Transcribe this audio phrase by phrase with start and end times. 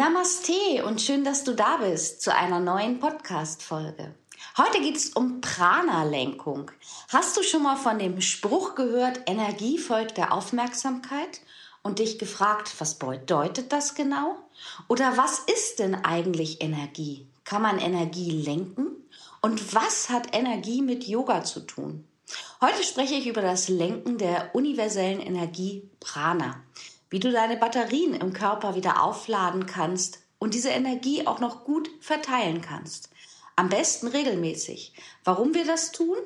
[0.00, 4.14] Namaste und schön, dass du da bist zu einer neuen Podcast-Folge.
[4.56, 6.70] Heute geht es um Prana-Lenkung.
[7.10, 11.42] Hast du schon mal von dem Spruch gehört, Energie folgt der Aufmerksamkeit?
[11.82, 14.36] Und dich gefragt, was bedeutet das genau?
[14.88, 17.26] Oder was ist denn eigentlich Energie?
[17.44, 18.86] Kann man Energie lenken?
[19.42, 22.08] Und was hat Energie mit Yoga zu tun?
[22.62, 26.62] Heute spreche ich über das Lenken der universellen Energie Prana
[27.10, 31.90] wie du deine Batterien im Körper wieder aufladen kannst und diese Energie auch noch gut
[32.00, 33.10] verteilen kannst.
[33.56, 34.94] Am besten regelmäßig.
[35.24, 36.16] Warum wir das tun?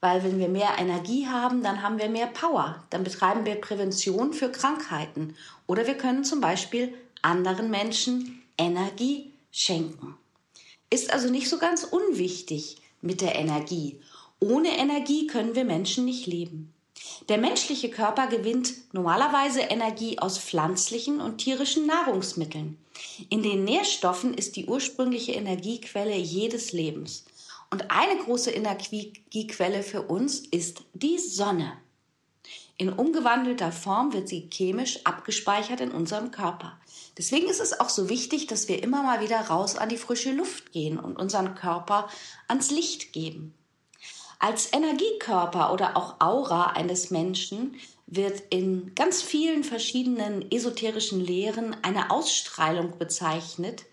[0.00, 2.84] Weil wenn wir mehr Energie haben, dann haben wir mehr Power.
[2.90, 5.34] Dann betreiben wir Prävention für Krankheiten.
[5.66, 10.18] Oder wir können zum Beispiel anderen Menschen Energie schenken.
[10.90, 14.00] Ist also nicht so ganz unwichtig mit der Energie.
[14.40, 16.74] Ohne Energie können wir Menschen nicht leben.
[17.28, 22.78] Der menschliche Körper gewinnt normalerweise Energie aus pflanzlichen und tierischen Nahrungsmitteln.
[23.28, 27.24] In den Nährstoffen ist die ursprüngliche Energiequelle jedes Lebens.
[27.70, 31.72] Und eine große Energiequelle für uns ist die Sonne.
[32.76, 36.78] In umgewandelter Form wird sie chemisch abgespeichert in unserem Körper.
[37.16, 40.32] Deswegen ist es auch so wichtig, dass wir immer mal wieder raus an die frische
[40.32, 42.08] Luft gehen und unseren Körper
[42.48, 43.54] ans Licht geben.
[44.44, 52.10] Als Energiekörper oder auch Aura eines Menschen wird in ganz vielen verschiedenen esoterischen Lehren eine
[52.10, 53.86] Ausstrahlung bezeichnet,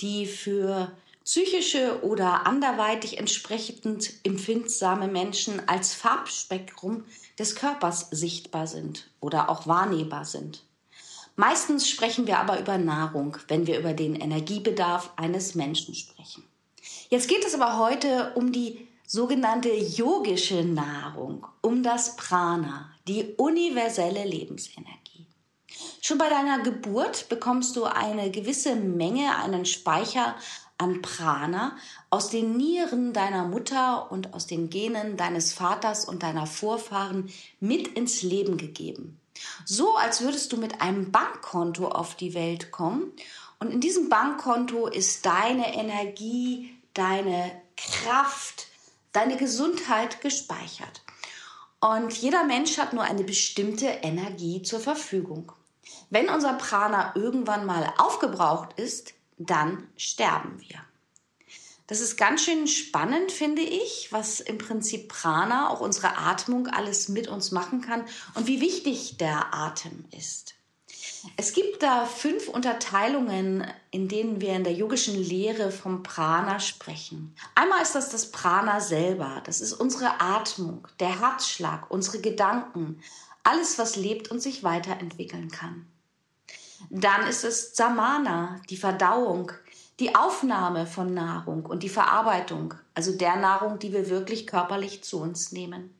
[0.00, 0.90] die für
[1.22, 7.04] psychische oder anderweitig entsprechend empfindsame Menschen als Farbspektrum
[7.38, 10.62] des Körpers sichtbar sind oder auch wahrnehmbar sind.
[11.36, 16.42] Meistens sprechen wir aber über Nahrung, wenn wir über den Energiebedarf eines Menschen sprechen.
[17.10, 24.24] Jetzt geht es aber heute um die sogenannte yogische Nahrung, um das Prana, die universelle
[24.24, 25.26] Lebensenergie.
[26.00, 30.36] Schon bei deiner Geburt bekommst du eine gewisse Menge, einen Speicher
[30.78, 31.76] an Prana
[32.08, 37.88] aus den Nieren deiner Mutter und aus den Genen deines Vaters und deiner Vorfahren mit
[37.88, 39.18] ins Leben gegeben.
[39.64, 43.10] So als würdest du mit einem Bankkonto auf die Welt kommen
[43.58, 48.69] und in diesem Bankkonto ist deine Energie, deine Kraft,
[49.12, 51.02] deine Gesundheit gespeichert.
[51.80, 55.52] Und jeder Mensch hat nur eine bestimmte Energie zur Verfügung.
[56.10, 60.80] Wenn unser Prana irgendwann mal aufgebraucht ist, dann sterben wir.
[61.86, 67.08] Das ist ganz schön spannend, finde ich, was im Prinzip Prana, auch unsere Atmung, alles
[67.08, 68.04] mit uns machen kann
[68.34, 70.54] und wie wichtig der Atem ist.
[71.36, 77.34] Es gibt da fünf Unterteilungen, in denen wir in der yogischen Lehre vom Prana sprechen.
[77.54, 79.42] Einmal ist das das Prana selber.
[79.44, 83.02] Das ist unsere Atmung, der Herzschlag, unsere Gedanken,
[83.42, 85.86] alles, was lebt und sich weiterentwickeln kann.
[86.88, 89.52] Dann ist es Samana, die Verdauung,
[89.98, 95.20] die Aufnahme von Nahrung und die Verarbeitung, also der Nahrung, die wir wirklich körperlich zu
[95.20, 95.94] uns nehmen.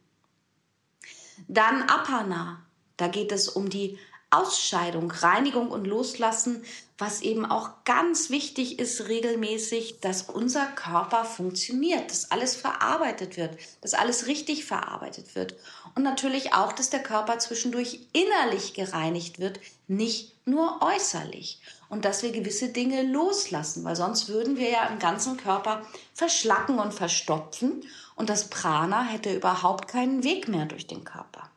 [1.49, 2.63] Dann Apana,
[2.97, 3.99] da geht es um die
[4.31, 6.65] Ausscheidung, Reinigung und Loslassen,
[6.99, 13.59] was eben auch ganz wichtig ist regelmäßig, dass unser Körper funktioniert, dass alles verarbeitet wird,
[13.81, 15.57] dass alles richtig verarbeitet wird.
[15.95, 19.59] Und natürlich auch, dass der Körper zwischendurch innerlich gereinigt wird,
[19.89, 21.61] nicht nur äußerlich.
[21.89, 25.85] Und dass wir gewisse Dinge loslassen, weil sonst würden wir ja im ganzen Körper
[26.15, 27.83] verschlacken und verstopfen.
[28.15, 31.51] Und das Prana hätte überhaupt keinen Weg mehr durch den Körper.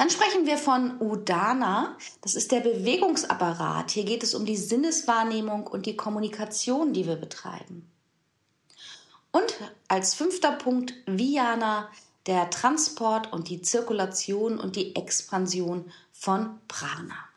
[0.00, 1.98] Dann sprechen wir von Udana.
[2.22, 3.90] Das ist der Bewegungsapparat.
[3.90, 7.86] Hier geht es um die Sinneswahrnehmung und die Kommunikation, die wir betreiben.
[9.30, 9.58] Und
[9.88, 11.90] als fünfter Punkt Viana,
[12.24, 17.29] der Transport und die Zirkulation und die Expansion von Prana.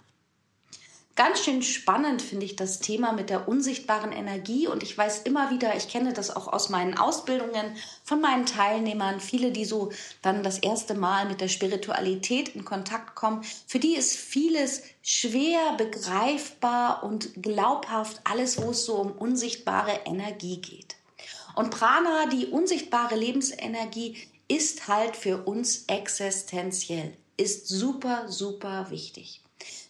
[1.15, 5.51] Ganz schön spannend finde ich das Thema mit der unsichtbaren Energie und ich weiß immer
[5.51, 9.91] wieder, ich kenne das auch aus meinen Ausbildungen von meinen Teilnehmern, viele, die so
[10.23, 15.73] dann das erste Mal mit der Spiritualität in Kontakt kommen, für die ist vieles schwer
[15.77, 20.95] begreifbar und glaubhaft, alles, wo es so um unsichtbare Energie geht.
[21.55, 24.17] Und Prana, die unsichtbare Lebensenergie,
[24.47, 27.13] ist halt für uns existenziell.
[27.37, 29.42] ist super, super wichtig.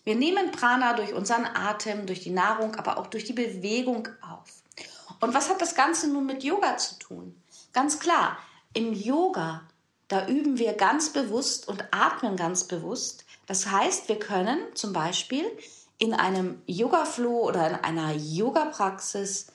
[0.04, 4.64] Wir nehmen Prana durch unseren Atem, durch die Nahrung, aber auch durch die Bewegung auf.
[5.22, 7.42] Und was hat das Ganze nun mit Yoga zu tun?
[7.72, 8.38] Ganz klar,
[8.74, 9.62] im Yoga,
[10.10, 13.26] da üben wir ganz bewusst und atmen ganz bewusst.
[13.46, 15.46] Das heißt, wir können zum Beispiel
[15.98, 19.48] in einem Yoga-Flow oder in einer Yoga-Praxis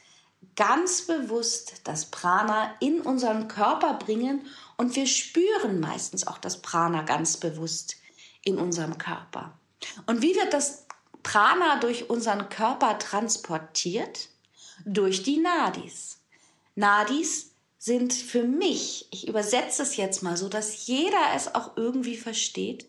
[0.56, 4.46] ganz bewusst das Prana in unseren Körper bringen
[4.76, 7.96] und wir spüren meistens auch das Prana ganz bewusst
[8.42, 9.52] in unserem Körper.
[10.06, 10.86] Und wie wird das
[11.22, 14.28] Prana durch unseren Körper transportiert?
[14.84, 16.20] Durch die Nadis.
[16.74, 22.16] Nadis sind für mich, ich übersetze es jetzt mal so, dass jeder es auch irgendwie
[22.16, 22.86] versteht,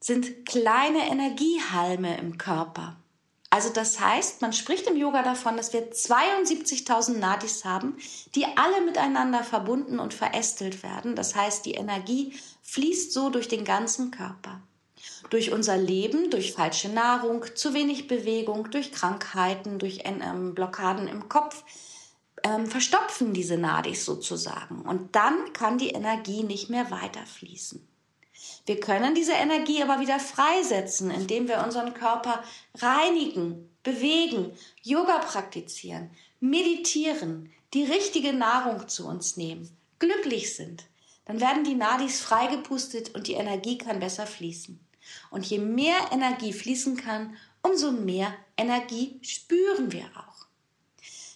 [0.00, 2.96] sind kleine Energiehalme im Körper.
[3.50, 7.96] Also das heißt, man spricht im Yoga davon, dass wir 72.000 Nadis haben,
[8.36, 11.16] die alle miteinander verbunden und verästelt werden.
[11.16, 14.62] Das heißt, die Energie fließt so durch den ganzen Körper.
[15.30, 21.28] Durch unser Leben, durch falsche Nahrung, zu wenig Bewegung, durch Krankheiten, durch ähm, Blockaden im
[21.28, 21.64] Kopf,
[22.42, 24.82] ähm, verstopfen diese Nadis sozusagen.
[24.82, 27.86] Und dann kann die Energie nicht mehr weiterfließen.
[28.66, 32.42] Wir können diese Energie aber wieder freisetzen, indem wir unseren Körper
[32.76, 36.10] reinigen, bewegen, Yoga praktizieren,
[36.40, 39.68] meditieren, die richtige Nahrung zu uns nehmen,
[39.98, 40.84] glücklich sind.
[41.24, 44.80] Dann werden die Nadis freigepustet und die Energie kann besser fließen.
[45.30, 50.46] Und je mehr Energie fließen kann, umso mehr Energie spüren wir auch.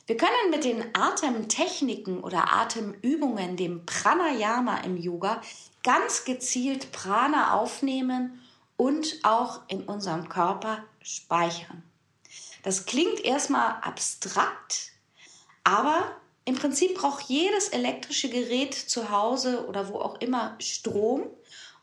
[0.07, 5.41] Wir können mit den Atemtechniken oder Atemübungen, dem Pranayama im Yoga,
[5.83, 8.43] ganz gezielt Prana aufnehmen
[8.77, 11.83] und auch in unserem Körper speichern.
[12.63, 14.93] Das klingt erstmal abstrakt,
[15.65, 21.23] aber im Prinzip braucht jedes elektrische Gerät zu Hause oder wo auch immer Strom.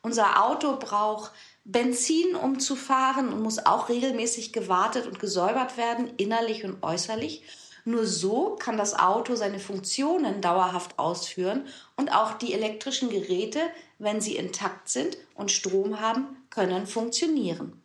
[0.03, 1.31] Unser Auto braucht
[1.63, 7.43] Benzin, um zu fahren und muss auch regelmäßig gewartet und gesäubert werden, innerlich und äußerlich.
[7.83, 11.65] Nur so kann das Auto seine Funktionen dauerhaft ausführen
[11.95, 13.59] und auch die elektrischen Geräte,
[13.97, 17.81] wenn sie intakt sind und Strom haben, können funktionieren.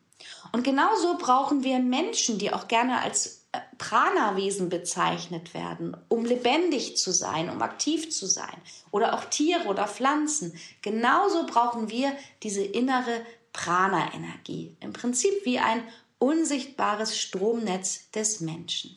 [0.51, 6.97] Und genauso brauchen wir Menschen, die auch gerne als äh, Prana-Wesen bezeichnet werden, um lebendig
[6.97, 8.55] zu sein, um aktiv zu sein.
[8.91, 10.57] Oder auch Tiere oder Pflanzen.
[10.81, 12.11] Genauso brauchen wir
[12.43, 13.21] diese innere
[13.57, 14.77] Prana-Energie.
[14.79, 15.83] Im Prinzip wie ein
[16.19, 18.95] unsichtbares Stromnetz des Menschen.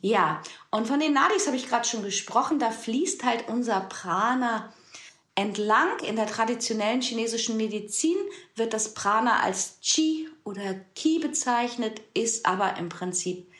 [0.00, 2.58] Ja, und von den Nadis habe ich gerade schon gesprochen.
[2.58, 4.72] Da fließt halt unser Prana
[5.34, 5.98] entlang.
[6.00, 8.16] In der traditionellen chinesischen Medizin
[8.54, 13.50] wird das Prana als Qi oder Qi bezeichnet, ist aber im Prinzip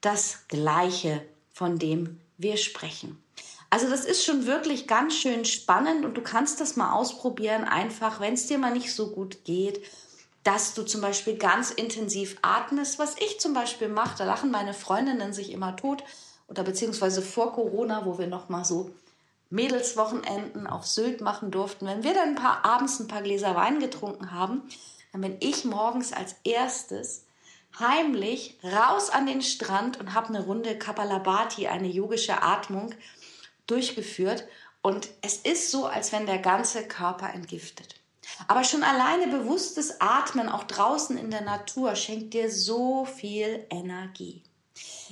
[0.00, 3.22] das Gleiche, von dem wir sprechen.
[3.70, 8.20] Also das ist schon wirklich ganz schön spannend und du kannst das mal ausprobieren, einfach
[8.20, 9.80] wenn es dir mal nicht so gut geht
[10.42, 14.16] dass du zum Beispiel ganz intensiv atmest, was ich zum Beispiel mache.
[14.18, 16.02] Da lachen meine Freundinnen sich immer tot
[16.48, 18.90] oder beziehungsweise vor Corona, wo wir noch mal so
[19.50, 21.86] Mädelswochenenden auf Sylt machen durften.
[21.86, 24.62] Wenn wir dann ein paar abends ein paar Gläser Wein getrunken haben,
[25.12, 27.24] dann bin ich morgens als erstes
[27.78, 32.94] heimlich raus an den Strand und habe eine Runde Kapalabhati, eine yogische Atmung,
[33.70, 34.44] durchgeführt.
[34.82, 37.96] Und es ist so, als wenn der ganze Körper entgiftet.
[38.48, 44.42] Aber schon alleine bewusstes Atmen, auch draußen in der Natur, schenkt dir so viel Energie.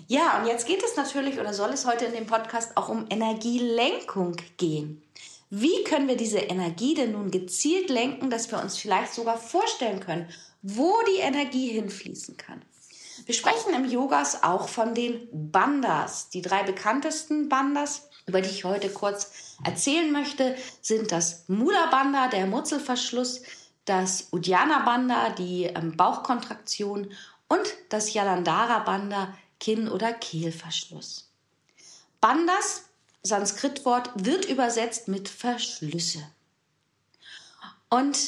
[0.06, 3.06] Ja, und jetzt geht es natürlich oder soll es heute in dem Podcast auch um
[3.10, 5.02] Energielenkung gehen.
[5.50, 10.00] Wie können wir diese Energie denn nun gezielt lenken, dass wir uns vielleicht sogar vorstellen
[10.00, 10.28] können,
[10.62, 12.62] wo die Energie hinfließen kann?
[13.24, 16.28] Wir sprechen im Yogas auch von den Bandas.
[16.30, 22.28] Die drei bekanntesten Bandas, über die ich heute kurz erzählen möchte, sind das Mula Bandha,
[22.28, 23.42] der Murzelverschluss,
[23.84, 27.10] das Uddiyana Bandha, die ähm, Bauchkontraktion
[27.48, 31.30] und das Yalandhara Bandha, Kinn- oder Kehlverschluss.
[32.20, 32.84] Bandas,
[33.22, 36.22] Sanskritwort, wird übersetzt mit Verschlüsse.
[37.88, 38.18] Und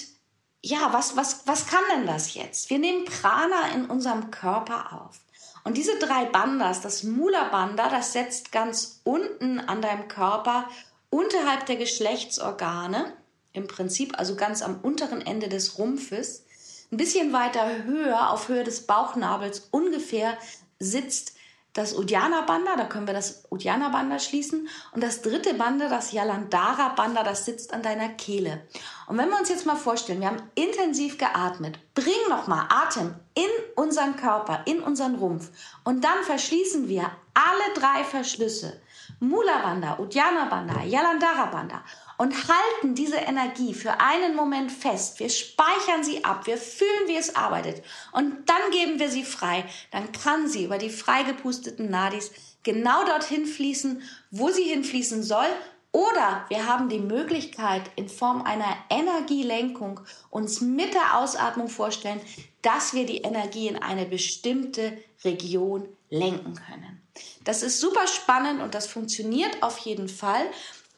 [0.62, 2.70] ja, was, was, was kann denn das jetzt?
[2.70, 5.20] Wir nehmen Prana in unserem Körper auf.
[5.64, 10.68] Und diese drei Bandas, das Mula Bandha, das setzt ganz unten an deinem Körper
[11.10, 13.12] unterhalb der Geschlechtsorgane,
[13.52, 16.44] im Prinzip also ganz am unteren Ende des Rumpfes,
[16.92, 20.36] ein bisschen weiter höher, auf Höhe des Bauchnabels ungefähr,
[20.78, 21.34] sitzt
[21.72, 24.68] das Uddiyana Bandha, da können wir das Uddiyana Bandha schließen.
[24.92, 28.66] Und das dritte Bandha, das Yalandhara Bandha, das sitzt an deiner Kehle.
[29.10, 33.50] Und wenn wir uns jetzt mal vorstellen, wir haben intensiv geatmet, bring nochmal Atem in
[33.74, 35.50] unseren Körper, in unseren Rumpf
[35.82, 38.80] und dann verschließen wir alle drei Verschlüsse,
[39.18, 41.82] Mula Bandha, Uddiyana Bandha, Yalandhara Bandha
[42.18, 45.18] und halten diese Energie für einen Moment fest.
[45.18, 49.64] Wir speichern sie ab, wir fühlen, wie es arbeitet und dann geben wir sie frei.
[49.90, 52.30] Dann kann sie über die freigepusteten Nadis
[52.62, 55.48] genau dorthin fließen, wo sie hinfließen soll.
[55.92, 62.20] Oder wir haben die Möglichkeit, in Form einer Energielenkung uns mit der Ausatmung vorstellen,
[62.62, 67.02] dass wir die Energie in eine bestimmte Region lenken können.
[67.44, 70.42] Das ist super spannend und das funktioniert auf jeden Fall.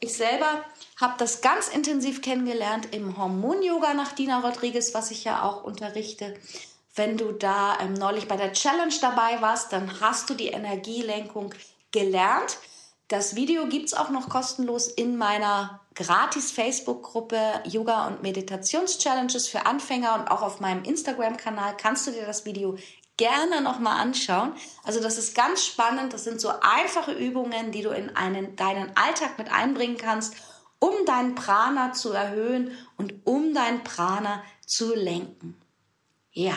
[0.00, 0.64] Ich selber
[1.00, 6.34] habe das ganz intensiv kennengelernt im Hormon-Yoga nach Dina Rodriguez, was ich ja auch unterrichte.
[6.94, 11.54] Wenn du da ähm, neulich bei der Challenge dabei warst, dann hast du die Energielenkung
[11.92, 12.58] gelernt.
[13.08, 19.66] Das Video gibt es auch noch kostenlos in meiner gratis Facebook-Gruppe Yoga und Meditations-Challenges für
[19.66, 22.78] Anfänger und auch auf meinem Instagram-Kanal kannst du dir das Video
[23.16, 24.54] gerne nochmal anschauen.
[24.84, 26.12] Also das ist ganz spannend.
[26.12, 30.34] Das sind so einfache Übungen, die du in einen, deinen Alltag mit einbringen kannst,
[30.78, 35.61] um deinen Prana zu erhöhen und um dein Prana zu lenken.
[36.32, 36.54] Ja,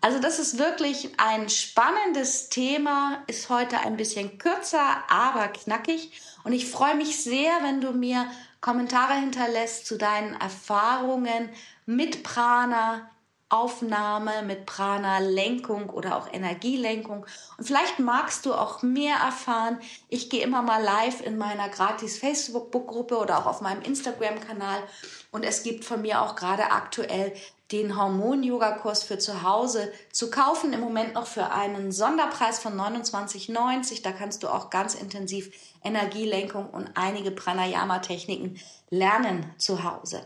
[0.00, 6.12] also das ist wirklich ein spannendes Thema, ist heute ein bisschen kürzer, aber knackig.
[6.44, 11.48] Und ich freue mich sehr, wenn du mir Kommentare hinterlässt zu deinen Erfahrungen
[11.86, 13.10] mit Prana,
[13.50, 17.24] Aufnahme mit Prana-Lenkung oder auch Energielenkung.
[17.56, 19.78] Und vielleicht magst du auch mehr erfahren.
[20.08, 24.82] Ich gehe immer mal live in meiner gratis Facebook-Gruppe oder auch auf meinem Instagram-Kanal.
[25.30, 27.32] Und es gibt von mir auch gerade aktuell
[27.72, 30.72] den Hormon-Yoga-Kurs für zu Hause zu kaufen.
[30.72, 34.02] Im Moment noch für einen Sonderpreis von 29,90.
[34.02, 35.50] Da kannst du auch ganz intensiv
[35.82, 38.58] Energielenkung und einige Pranayama-Techniken
[38.90, 40.24] lernen zu Hause.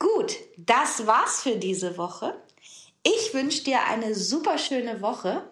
[0.00, 2.34] Gut, das war's für diese Woche.
[3.02, 5.42] Ich wünsche dir eine super schöne Woche.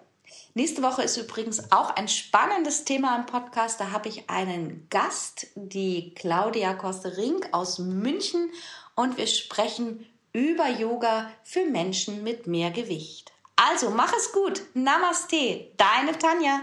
[0.54, 3.78] Nächste Woche ist übrigens auch ein spannendes Thema im Podcast.
[3.78, 8.50] Da habe ich einen Gast, die Claudia Koste-Rink aus München
[8.94, 13.32] und wir sprechen über Yoga für Menschen mit mehr Gewicht.
[13.56, 14.62] Also mach es gut.
[14.72, 16.62] Namaste, deine Tanja.